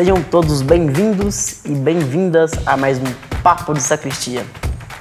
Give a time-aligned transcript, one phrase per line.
[0.00, 3.04] Sejam todos bem-vindos e bem-vindas a mais um
[3.42, 4.46] Papo de Sacristia.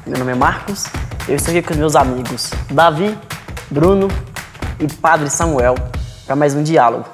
[0.06, 0.88] Meu nome é Marcos,
[1.26, 3.18] eu estou aqui com meus amigos Davi,
[3.72, 4.10] Bruno
[4.78, 5.76] e Padre Samuel
[6.26, 7.06] para mais um diálogo.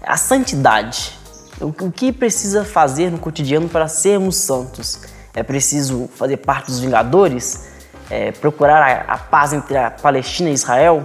[0.00, 1.18] A santidade.
[1.60, 5.00] O que precisa fazer no cotidiano para sermos santos?
[5.34, 7.66] É preciso fazer parte dos Vingadores?
[8.08, 11.04] É, procurar a, a paz entre a Palestina e Israel?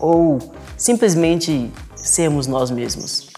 [0.00, 0.38] Ou
[0.76, 3.28] simplesmente sermos nós mesmos?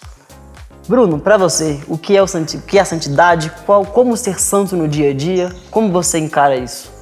[0.86, 3.50] Bruno, para você, o que é, o, o que é a santidade?
[3.64, 5.54] Qual, como ser santo no dia a dia?
[5.70, 6.92] Como você encara isso?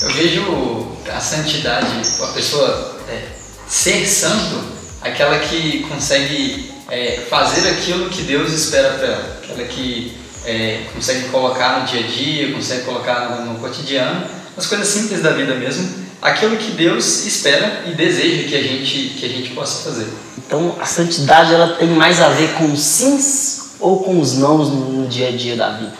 [0.00, 1.86] Eu vejo a santidade,
[2.22, 3.28] a pessoa é,
[3.68, 4.64] ser santo,
[5.00, 11.28] aquela que consegue é, fazer aquilo que Deus espera para ela, aquela que é, consegue
[11.28, 14.24] colocar no dia a dia, consegue colocar no, no cotidiano,
[14.56, 15.88] as coisas simples da vida mesmo,
[16.20, 20.06] aquilo que Deus espera e deseja que a gente, que a gente possa fazer.
[20.38, 24.68] Então a santidade ela tem mais a ver com os sims ou com os nãos
[24.70, 25.92] no, dia a dia da vida?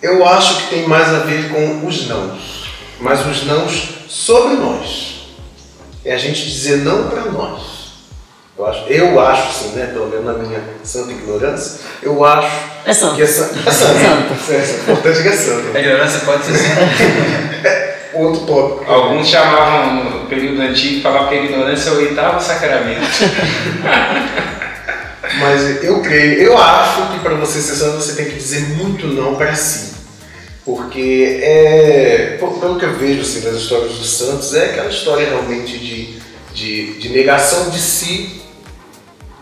[0.00, 2.68] Eu acho que tem mais a ver com os nãos,
[3.00, 5.14] mas os nãos sobre nós.
[6.04, 7.62] É a gente dizer não para nós.
[8.56, 9.86] Eu acho, eu acho sim, né?
[9.86, 12.48] Pelo menos na minha santa ignorância, eu acho
[12.84, 13.16] É santo.
[13.16, 13.58] que é santo.
[13.66, 13.94] É santo.
[14.50, 15.76] É, é importante que é santo.
[15.76, 17.43] A ignorância pode ser santa.
[18.24, 18.90] Outro tópico.
[18.90, 23.00] Alguns chamavam no período antigo, falavam que a ignorância é o oitavo sacramento.
[25.38, 29.06] Mas eu creio, eu acho que para você ser santo você tem que dizer muito
[29.08, 29.94] não para si.
[30.64, 35.76] Porque é, pelo que eu vejo assim, das histórias dos santos, é aquela história realmente
[35.78, 36.18] de,
[36.54, 38.42] de, de negação de si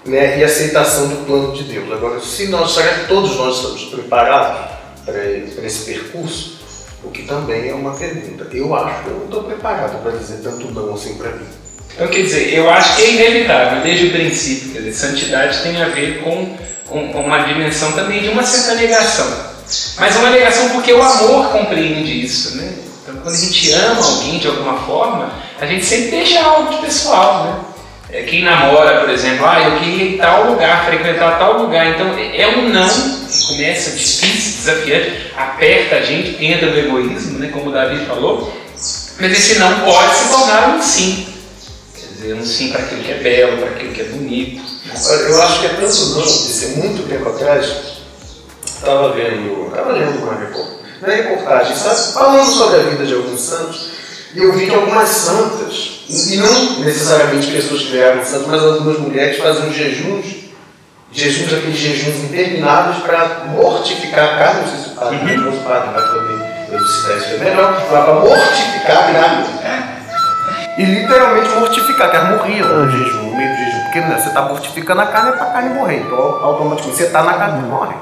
[0.04, 1.92] né, e aceitação do plano de Deus.
[1.92, 4.72] Agora, se nós, será que todos nós estamos preparados
[5.04, 5.24] para
[5.64, 6.61] esse percurso?
[7.04, 8.46] O que também é uma pergunta.
[8.52, 11.46] Eu acho que eu não estou preparado para dizer tanto não assim para mim.
[11.94, 14.72] Então, quer dizer, eu acho que é inevitável, desde o princípio.
[14.72, 16.56] Quer dizer, santidade tem a ver com,
[17.18, 19.52] uma dimensão também de uma certa negação.
[19.98, 22.72] Mas uma negação porque o amor compreende isso, né?
[23.02, 26.80] Então, quando a gente ama alguém de alguma forma, a gente sempre deixa algo de
[26.82, 27.72] pessoal, né?
[28.10, 31.86] É, Quem namora, por exemplo, ah, eu queria ir em tal lugar, frequentar tal lugar.
[31.86, 37.50] Então, é um não que começa difícil, desafiante, aperta a gente, entra no egoísmo, né?
[37.52, 38.52] Como o Davi falou.
[39.20, 41.28] Mas esse não pode se tornar um sim.
[41.94, 44.62] Quer dizer, um sim para aquilo que é belo, para aquilo que é bonito.
[45.28, 47.72] Eu acho que é tanto não, disse muito tempo atrás,
[48.64, 52.12] estava vendo, estava lendo uma reportagem, é reportagem, sabe?
[52.12, 53.90] Falando sobre a vida de alguns santos,
[54.34, 58.98] e eu vi que algumas santas, e não necessariamente pessoas que vieram santos, mas algumas
[58.98, 60.41] mulheres faziam jejuns,
[61.12, 65.48] jejuns, aqueles jejuns intermináveis para mortificar a carne, não sei se o padre, Uhum.
[65.50, 69.46] o padre vai poder elucidar isso não, mas para mortificar a carne.
[70.78, 73.82] E literalmente mortificar, que elas morriam no jejum, no meio do jejum.
[73.82, 75.96] Porque né, você está mortificando a carne é para a carne morrer.
[75.98, 77.94] Então automaticamente você está na carne e morre.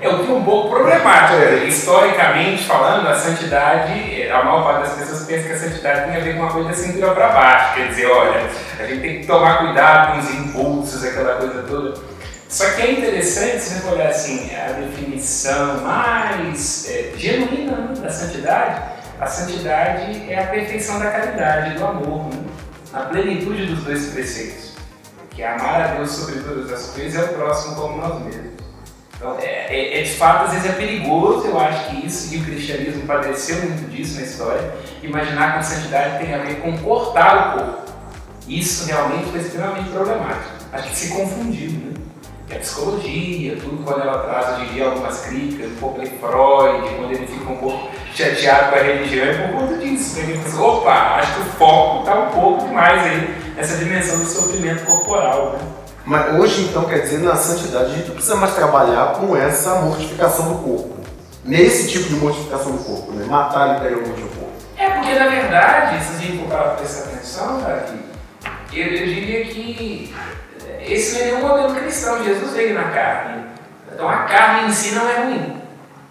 [0.00, 1.38] É o que é um pouco problemático.
[1.38, 1.64] né?
[1.64, 6.24] Historicamente falando, a santidade, a maior parte das pessoas pensa que a santidade tem a
[6.24, 7.74] ver com uma coisa da cintura para baixo.
[7.74, 8.42] Quer dizer, olha,
[8.80, 11.94] a gente tem que tomar cuidado com os impulsos, aquela coisa toda.
[12.48, 18.10] Só que é interessante se você olhar assim, a definição mais é, genuína né, da
[18.10, 18.82] santidade.
[19.20, 22.40] A santidade é a perfeição da caridade, do amor, né?
[22.94, 24.72] a plenitude dos dois preceitos.
[25.30, 28.52] Que é amar a Deus sobre todas as coisas e ao próximo como nós mesmos.
[29.16, 32.38] Então, é, é- é de fato, às vezes é perigoso, eu acho que isso, e
[32.38, 34.72] o cristianismo padeceu muito disso na história,
[35.02, 37.92] imaginar que a santidade tem a ver com cortar o corpo.
[38.46, 40.52] Isso realmente foi extremamente problemático.
[40.72, 41.92] Acho que se confundiu, né?
[42.50, 46.96] A psicologia, tudo quando ela traz hoje em dia algumas críticas, um pouco de Freud,
[46.96, 50.18] quando ele fica um pouco chateado com a religião, é por conta disso.
[50.18, 50.40] Né?
[50.42, 54.82] Pensa, opa, acho que o foco está um pouco demais aí nessa dimensão do sofrimento
[54.86, 55.58] corporal, né?
[56.06, 59.82] Mas hoje, então, quer dizer, na santidade, a gente não precisa mais trabalhar com essa
[59.82, 60.96] mortificação do corpo.
[61.44, 63.26] Nesse tipo de mortificação do corpo, né?
[63.26, 64.52] Matar literalmente o corpo.
[64.78, 67.98] É porque, na verdade, se a gente for parar pra prestar atenção, Davi,
[68.72, 70.14] eu, eu diria que
[70.94, 72.22] esse não é nenhum modelo cristão.
[72.24, 73.44] Jesus veio na carne.
[73.92, 75.56] Então a carne em si não é ruim.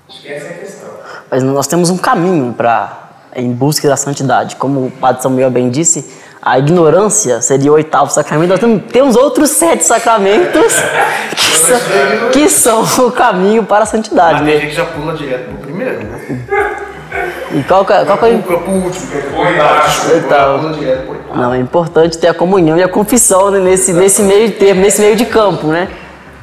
[0.09, 0.89] Acho que essa é a questão.
[1.29, 4.55] Mas nós temos um caminho para em busca da santidade.
[4.55, 6.09] Como o Padre Samuel bem disse,
[6.41, 8.49] a ignorância seria o oitavo sacramento.
[8.49, 10.73] Nós temos, outros sete sacramentos
[11.35, 14.41] que são, que são o caminho para a santidade.
[14.41, 14.61] Mas tem Né?
[14.61, 16.45] gente que já pula direto pro primeiro, né?
[17.51, 19.07] E qual, que é- qual que é o último,
[20.77, 21.05] que é.
[21.35, 25.01] Não, é importante ter a comunhão e a confissão né, nesse, nesse meio termo, nesse
[25.01, 25.87] meio de campo, né?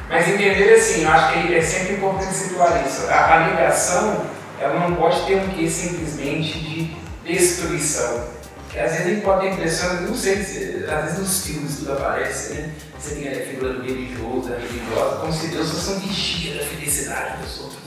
[0.09, 3.07] Mas entender assim, eu acho que é sempre importante situar isso.
[3.09, 4.21] A, a negação,
[4.61, 6.91] ela não pode ter um quê simplesmente de
[7.25, 8.23] destruição.
[8.71, 11.77] que às vezes a gente pode ter a impressão, não sei, às vezes nos filmes
[11.79, 12.69] tudo aparece, né?
[12.99, 16.63] Você tem a figura do religioso, da religiosa, como se Deus fosse um vigia da
[16.65, 17.84] felicidade dos outros?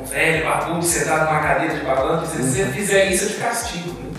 [0.00, 3.90] Um velho, barbudo, sentado numa cadeira de balanço, se você fizer isso, eu te castigo,
[3.90, 4.10] né?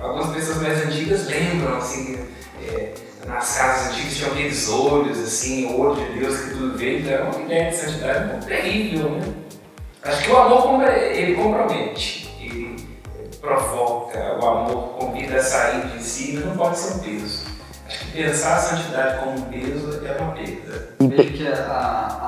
[0.00, 2.18] Algumas pessoas mais antigas lembram, assim,
[2.62, 2.92] é,
[3.26, 7.12] nas casas antigas tinham aqueles olhos, assim, o olho de Deus que tudo vê, então
[7.12, 9.34] é uma ideia de santidade muito terrível, né?
[10.04, 12.76] Acho que o amor, ele compromete, ele
[13.40, 17.44] provoca, o amor convida a sair de si, mas não pode ser um peso.
[17.86, 20.94] Acho que pensar a santidade como um peso é uma perda.
[21.00, 22.27] Vejo que a,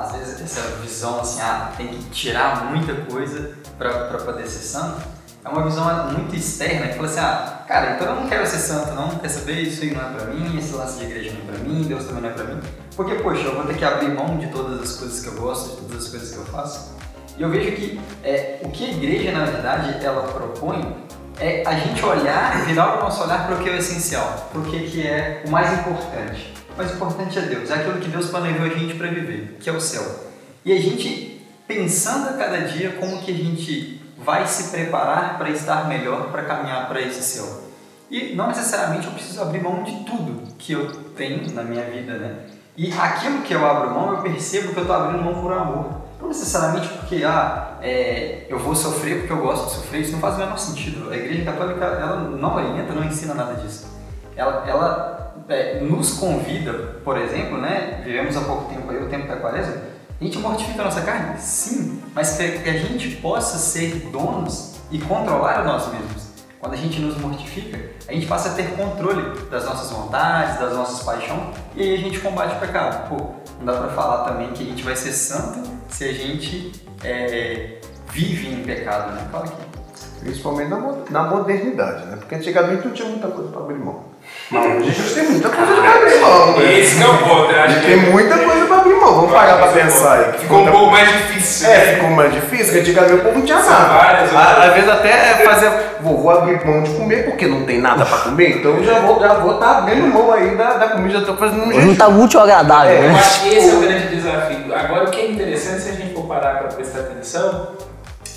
[0.51, 5.01] essa visão assim, ah, tem que tirar muita coisa para poder ser santo,
[5.43, 8.59] é uma visão muito externa que fala assim, ah, cara, então eu não quero ser
[8.59, 11.41] santo, não, quer saber, isso aí não é pra mim, esse lance de igreja não
[11.41, 12.59] é pra mim, Deus também não é pra mim.
[12.95, 15.69] Porque, poxa, eu vou ter que abrir mão de todas as coisas que eu gosto,
[15.69, 16.95] de todas as coisas que eu faço.
[17.37, 20.95] E eu vejo que é, o que a igreja, na verdade, ela propõe
[21.39, 24.61] é a gente olhar, virar o nosso olhar para o que é o essencial, para
[24.61, 26.53] o que, que é o mais importante.
[26.71, 29.67] O mais importante é Deus, é aquilo que Deus planejou a gente para viver, que
[29.67, 30.30] é o céu.
[30.63, 35.49] E a gente pensando a cada dia como que a gente vai se preparar para
[35.49, 37.61] estar melhor para caminhar para esse céu.
[38.09, 42.17] E não necessariamente eu preciso abrir mão de tudo que eu tenho na minha vida,
[42.17, 42.35] né?
[42.77, 46.01] E aquilo que eu abro mão, eu percebo que eu estou abrindo mão por amor.
[46.19, 50.19] Não necessariamente porque ah, é, eu vou sofrer porque eu gosto de sofrer, isso não
[50.19, 51.09] faz o menor sentido.
[51.09, 53.87] A Igreja Católica ela não orienta, não ensina nada disso.
[54.35, 56.73] Ela, ela é, nos convida,
[57.03, 58.01] por exemplo, né?
[58.03, 59.73] Vivemos há pouco tempo aí, o tempo da quaresma,
[60.21, 61.39] a gente mortifica a nossa carne?
[61.39, 66.29] Sim, mas que a gente possa ser donos e controlar nós mesmos.
[66.59, 70.73] Quando a gente nos mortifica, a gente passa a ter controle das nossas vontades, das
[70.75, 73.09] nossas paixões, e aí a gente combate o pecado.
[73.09, 76.71] Pô, não dá pra falar também que a gente vai ser santo se a gente
[77.03, 77.79] é,
[78.11, 79.27] vive em pecado, né?
[79.31, 79.71] Fala aqui.
[80.19, 80.77] Principalmente na,
[81.09, 82.17] na modernidade, né?
[82.17, 84.10] Porque antigamente não tinha muita coisa para abrir mão.
[84.51, 86.79] Mas hoje a gente tem muita coisa para abrir mão, né?
[86.79, 89.15] Esse é o ponto, A gente tem muita coisa para abrir mão.
[89.15, 90.39] Vamos parar para pensar aí.
[90.39, 91.69] Ficou um pouco mais difícil.
[91.69, 94.25] É, ficou mais difícil, antigamente o povo não tinha nada.
[94.25, 95.11] Várias Às vezes até
[95.45, 95.71] fazer,
[96.01, 99.21] vou, vou abrir mão de comer porque não tem nada para comer, então já vou
[99.21, 101.87] já vou estar tá abrindo mão aí da, da comida, já estou fazendo um jeito.
[101.87, 103.07] Não tá útil ou agradável, é, né?
[103.07, 104.75] Eu acho que esse é o grande desafio.
[104.75, 107.69] Agora, o que é interessante, se a gente for parar para prestar atenção,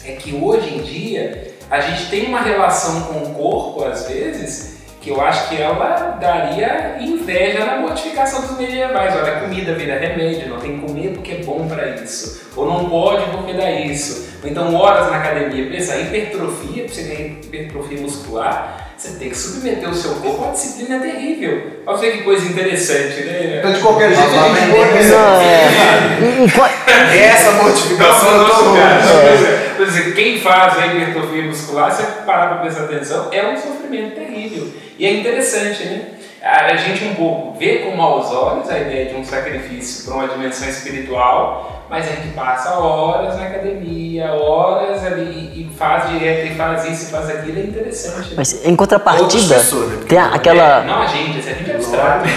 [0.07, 4.74] é que hoje em dia a gente tem uma relação com o corpo, às vezes,
[5.05, 9.15] que eu acho que ela daria inveja na mortificação dos medievais.
[9.15, 12.44] Olha, comida vira remédio, não tem comer porque é bom para isso.
[12.57, 14.29] Ou não pode porque dá isso.
[14.43, 15.71] Ou então horas na academia.
[15.71, 20.47] Pensa, hipertrofia, para você ganhar hipertrofia muscular, você tem que submeter o seu corpo a
[20.47, 21.83] uma disciplina terrível.
[21.87, 23.57] Olha ver que coisa interessante, né?
[23.59, 27.25] Então, de qualquer jeito, a gente pode Não, é.
[27.27, 29.75] Essa mortificação eu tô longe.
[29.77, 34.15] Por exemplo, quem faz a hipertrofia muscular, se parar para prestar atenção, é um sofrimento
[34.15, 34.69] terrível.
[34.99, 36.03] E é interessante, né?
[36.45, 40.29] A gente um pouco vê com maus olhos a ideia de um sacrifício para uma
[40.29, 46.55] dimensão espiritual, mas a gente passa horas na academia, horas ali e faz direto e
[46.55, 48.29] faz isso e faz aquilo, é interessante.
[48.29, 48.35] Né?
[48.37, 50.05] Mas em contrapartida, pessoas, né?
[50.07, 50.83] tem aquela.
[50.83, 52.29] É, não a gente, a gente é abstrato.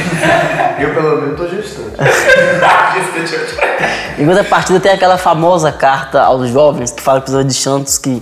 [0.79, 1.97] Eu pelo menos estou gestante.
[4.17, 8.21] em contrapartida, tem aquela famosa carta aos jovens que fala para os de Santos que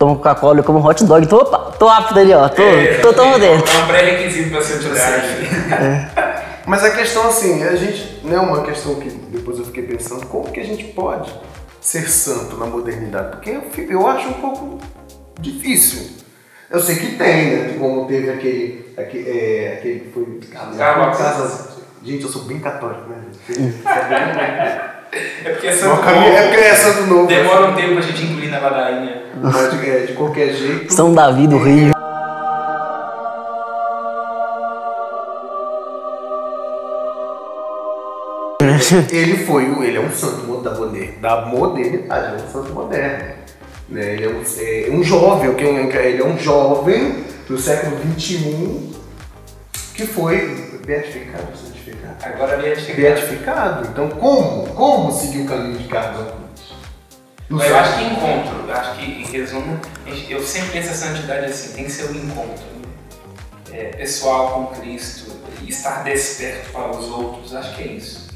[0.00, 1.26] tomo Coca-Cola e como hot dog.
[1.26, 2.48] Tô, tô apto ali, ó.
[2.48, 3.70] Tô, é, tô, tô, tô dentro.
[3.70, 5.26] É um pré-requisito pra santidade.
[5.70, 6.30] É.
[6.66, 8.18] Mas a questão, assim, a gente.
[8.24, 11.30] Não é uma questão que depois eu fiquei pensando, como que a gente pode
[11.80, 13.36] ser santo na modernidade?
[13.36, 14.78] Porque eu, eu acho um pouco
[15.38, 16.18] difícil.
[16.70, 17.76] Eu sei que tem, né?
[17.78, 18.94] Como teve aquele.
[18.96, 20.40] aquele, é, aquele que foi.
[20.50, 21.68] Casa,
[22.02, 23.16] gente, eu sou bem católico, né?
[25.12, 26.20] É porque é santo novo.
[26.20, 27.26] É porque é santo novo.
[27.26, 29.19] Demora um tempo a gente incluir na ladainha.
[29.42, 30.92] Mas é, de qualquer jeito.
[30.92, 31.92] São Davi do Rio.
[39.10, 40.72] ele foi, ele é um santo da,
[41.20, 43.34] da modernidade, é um santo moderno.
[43.88, 44.14] Né?
[44.14, 48.90] Ele é um, é um jovem, ele é um jovem do século XXI
[49.94, 52.16] que foi beatificado, santificado.
[52.22, 53.00] Agora beatificado.
[53.00, 53.88] Beatificado.
[53.88, 54.66] Então como?
[54.68, 56.39] Como seguir o caminho de Carlos?
[57.50, 59.80] Eu acho que encontro, eu acho que em resumo,
[60.28, 62.88] eu sempre penso a santidade assim, tem que ser um encontro né?
[63.72, 65.32] é, pessoal com Cristo,
[65.66, 68.28] estar desperto para os outros, acho que é isso.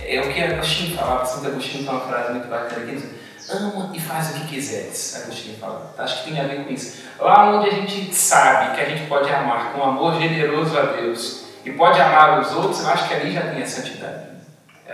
[0.00, 3.04] É o que Agostinho falava, Santo Agostinho tem uma frase muito bacana que diz,
[3.50, 5.92] ama e faz o que quiseres, Agostinho fala.
[5.98, 7.02] Acho que tem a ver com isso.
[7.18, 11.46] Lá onde a gente sabe que a gente pode amar com amor generoso a Deus
[11.64, 14.31] e pode amar os outros, eu acho que ali já tem a santidade.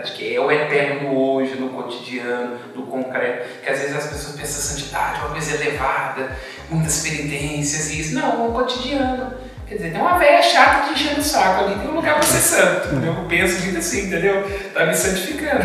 [0.01, 3.47] Acho que é o eterno hoje, no cotidiano, no concreto.
[3.61, 6.31] Que às vezes as pessoas pensam santidade, uma coisa elevada,
[6.69, 8.15] muitas penitências e isso.
[8.15, 9.33] Não, o cotidiano.
[9.67, 12.23] Quer dizer, tem uma velha chata te enchendo o saco ali, tem um lugar pra
[12.23, 12.87] ser santo.
[13.05, 14.43] Eu penso muito assim, entendeu?
[14.73, 15.63] Tá me santificando.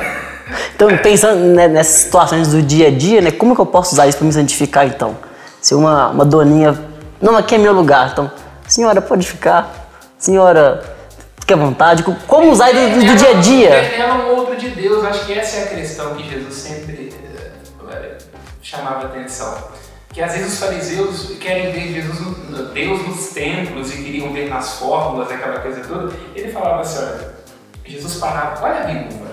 [0.75, 4.07] Então, pensando né, nessas situações do dia a dia, né, como que eu posso usar
[4.07, 5.17] isso para me santificar, então?
[5.59, 6.79] Se uma, uma doninha,
[7.19, 8.31] não, aqui é meu lugar, então,
[8.69, 9.89] senhora, pode ficar,
[10.19, 10.85] senhora,
[11.45, 13.69] fique à vontade, como usar do, do, do dia a dia?
[13.69, 17.13] Ela é um outro de Deus, acho que essa é a questão que Jesus sempre
[17.83, 18.17] uh,
[18.63, 19.75] chamava atenção
[20.15, 24.79] que às vezes os fariseus querem ver Jesus, Deus nos templos e queriam ver nas
[24.79, 26.15] fórmulas, aquela coisa toda.
[26.37, 27.35] Ele falava assim, olha,
[27.85, 29.33] Jesus parava, olha a viúva,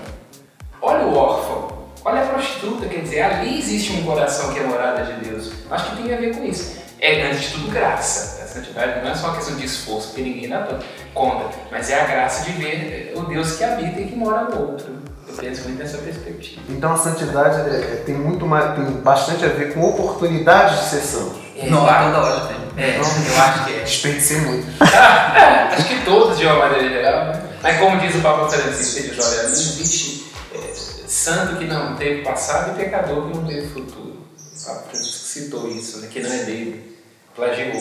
[0.80, 5.04] olha o órfão, olha a prostituta, quer dizer, ali existe um coração que é morada
[5.04, 5.52] de Deus.
[5.70, 6.82] Acho que tem a ver com isso.
[7.00, 8.42] É, antes de tudo, graça.
[8.42, 10.66] A santidade não é só uma questão de esforço, porque ninguém dá
[11.14, 14.72] conta, mas é a graça de ver o Deus que habita e que mora no
[14.72, 15.02] outro.
[15.28, 16.62] Eu penso muito nessa perspectiva.
[16.68, 20.90] Então a santidade é, é, tem muito mais, tem bastante a ver com oportunidades de
[20.90, 21.38] ser santos.
[21.56, 22.62] É, não, toda hora tem.
[22.76, 23.82] É, eu acho que é.
[23.82, 24.66] Desperdicei muito.
[24.82, 27.42] acho que todos de uma maneira geral, né?
[27.62, 30.72] Mas como diz o Papa Francisco, ele olha, não existe é,
[31.06, 34.16] santo que não teve passado e pecador que não teve futuro.
[34.36, 36.08] O Papa Francisco citou isso, né?
[36.10, 36.91] que não é dele.
[37.34, 37.72] Plagiou.
[37.72, 37.78] Eu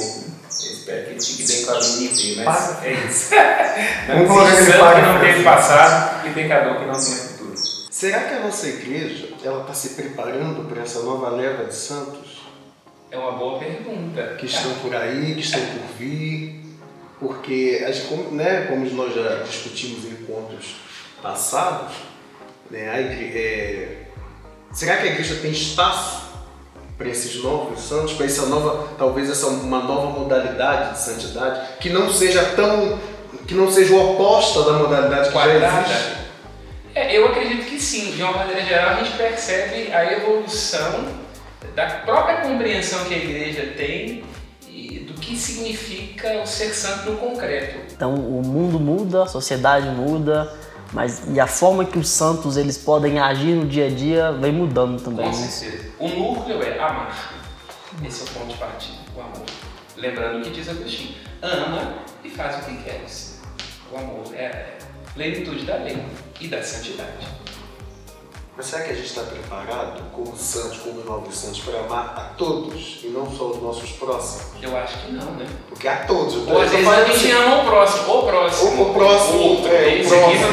[0.49, 3.31] espero que ele fique bem com a minha mas é isso.
[4.07, 7.53] não existe santo que não teve passado e pecador que não tem futuro.
[7.89, 12.41] Será que a nossa igreja ela está se preparando para essa nova leva de santos?
[13.09, 14.35] É uma boa pergunta.
[14.39, 16.61] Que estão por aí, que estão por vir.
[17.19, 20.77] Porque, como, né, como nós já discutimos em encontros
[21.21, 21.93] passados,
[22.69, 23.97] né, a igreja, é,
[24.71, 26.30] será que a igreja tem espaço
[27.01, 31.89] para esses novos santos, para essa nova, talvez essa uma nova modalidade de santidade que
[31.89, 32.99] não seja tão,
[33.47, 35.59] que não seja oposta da modalidade que Quadrada.
[35.59, 36.21] já existe?
[36.93, 38.11] É, eu acredito que sim.
[38.11, 41.05] De uma maneira geral, a gente percebe a evolução
[41.75, 44.23] da própria compreensão que a igreja tem
[44.69, 47.79] e do que significa o ser santo no concreto.
[47.95, 50.53] Então, o mundo muda, a sociedade muda,
[50.93, 54.51] mas e a forma que os santos eles podem agir no dia a dia vem
[54.51, 55.29] mudando também.
[55.29, 55.47] Com né?
[55.47, 55.91] certeza.
[55.99, 57.41] O núcleo é amar.
[58.05, 59.45] Esse é o ponto de partida, o amor.
[59.95, 61.93] Lembrando o que diz Agostinho: ama
[62.23, 63.41] e faz o que queres.
[63.91, 64.77] O amor é
[65.13, 66.03] plenitude da lei
[66.39, 67.27] e da santidade.
[68.57, 72.35] Mas será que a gente está preparado, como santos, como novos santos, para amar a
[72.37, 74.61] todos e não só os nossos próximos?
[74.61, 75.47] Eu acho que não, né?
[75.69, 76.35] Porque a todos.
[76.47, 78.71] Ou às vezes a gente assim, ama o próximo, o próximo.
[78.71, 80.47] O, o próximo, o outro, é, o próximo.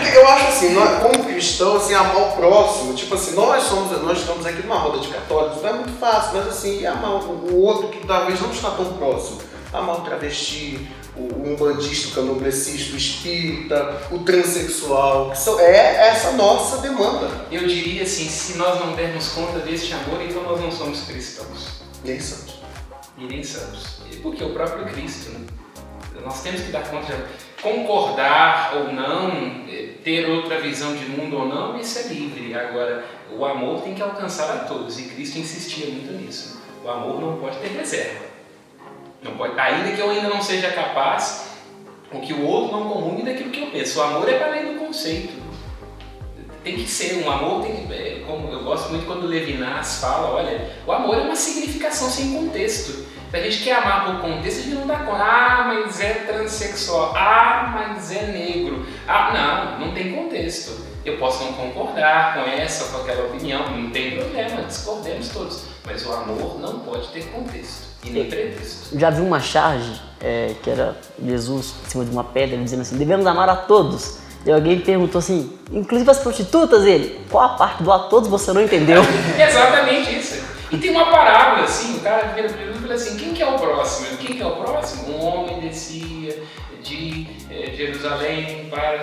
[0.00, 4.02] Porque eu acho assim, nós, como cristãos, assim, amar o próximo, tipo assim, nós somos,
[4.02, 7.50] nós estamos aqui numa roda de católicos, não é muito fácil, mas assim, amar o,
[7.52, 9.40] o outro que talvez não está tão próximo.
[9.72, 16.32] Amar o travesti, o umbandista, o candomblessista, o espírita, o transexual, que são, é essa
[16.32, 17.28] nossa demanda.
[17.50, 21.82] Eu diria assim, se nós não dermos conta deste amor, então nós não somos cristãos.
[22.04, 22.62] Nem santos.
[23.18, 24.00] E nem santos.
[24.22, 25.40] Porque o próprio Cristo, né?
[26.24, 29.30] nós temos que dar conta de concordar ou não,
[29.68, 32.54] eh, ter outra visão de mundo ou não, isso é livre.
[32.54, 36.62] Agora, o amor tem que alcançar a todos, e Cristo insistia muito nisso.
[36.84, 38.31] O amor não pode ter reserva.
[39.22, 41.52] Não pode, ainda que eu ainda não seja capaz,
[42.12, 44.00] o que o outro não comungue daquilo que eu penso.
[44.00, 45.40] O amor é para além do conceito.
[46.64, 50.30] Tem que ser, um amor tem que, é, como eu gosto muito quando Levinas fala,
[50.30, 53.10] olha, o amor é uma significação sem contexto.
[53.30, 55.24] Se a gente quer amar por contexto, a gente não dá conta.
[55.24, 57.14] Ah, mas é transexual.
[57.16, 58.86] Ah, mas é negro.
[59.08, 60.86] Ah, não, não tem contexto.
[61.04, 65.64] Eu posso não concordar com essa ou com aquela opinião, não tem problema, discordemos todos.
[65.84, 67.91] Mas o amor não pode ter contexto.
[68.04, 68.30] E nem.
[68.94, 72.96] Já vi uma charge é, que era Jesus em cima de uma pedra dizendo assim:
[72.96, 74.20] devemos amar a todos.
[74.44, 78.52] E alguém perguntou assim, inclusive as prostitutas, ele, qual a parte do a todos você
[78.52, 79.00] não entendeu?
[79.38, 80.42] Exatamente isso.
[80.72, 83.42] E tem uma parábola assim, o cara vira para Jesus e fala assim, quem que
[83.42, 84.16] é o próximo?
[84.16, 85.16] Quem que é o próximo?
[85.16, 86.42] Um homem descia
[86.82, 89.00] de é, Jerusalém para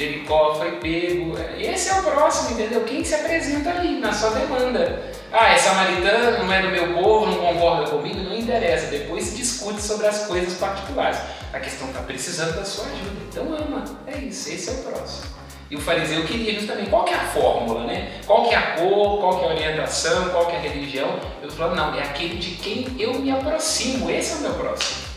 [0.00, 1.36] Jericó, foi pego.
[1.58, 2.82] Esse é o próximo, entendeu?
[2.84, 5.12] Quem se apresenta ali na sua demanda.
[5.30, 8.86] Ah, é samaritano, não é do meu povo, não concorda comigo, não interessa.
[8.86, 11.18] Depois se discute sobre as coisas particulares.
[11.52, 13.20] A questão está precisando da sua ajuda.
[13.28, 13.84] Então ama.
[14.06, 15.26] É isso, esse é o próximo.
[15.70, 18.22] E o fariseu queria justamente qual que é a fórmula, né?
[18.26, 21.20] Qual que é a cor, qual que é a orientação, qual que é a religião.
[21.42, 24.10] Eu falando, não, é aquele de quem eu me aproximo.
[24.10, 25.10] Esse é o meu próximo.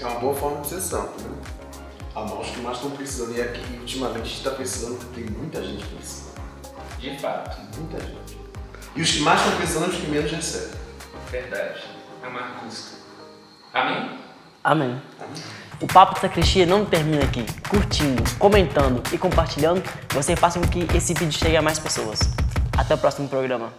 [0.00, 1.63] É uma boa forma de ser santo, né?
[2.14, 3.36] Amar os que mais estão precisando.
[3.36, 6.34] E aqui, ultimamente, está precisando, porque tem muita gente precisando.
[6.98, 7.60] De fato.
[7.76, 8.38] Muita gente.
[8.94, 10.78] E os que mais estão precisando, os que menos recebem.
[11.30, 11.82] Verdade.
[12.24, 12.96] Amar custa.
[13.72, 14.18] Amém?
[14.62, 15.02] Amém.
[15.20, 15.42] Amém.
[15.80, 17.44] O Papo Sacristia não termina aqui.
[17.68, 22.20] Curtindo, comentando e compartilhando, você faça com que esse vídeo chegue a mais pessoas.
[22.78, 23.72] Até o próximo programa.